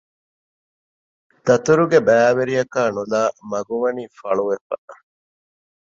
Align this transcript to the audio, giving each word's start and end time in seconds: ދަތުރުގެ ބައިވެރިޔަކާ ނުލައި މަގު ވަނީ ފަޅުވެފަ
ދަތުރުގެ 1.45 1.99
ބައިވެރިޔަކާ 2.07 2.81
ނުލައި 2.95 3.31
މަގު 3.49 3.75
ވަނީ 3.81 4.03
ފަޅުވެފަ 4.17 4.75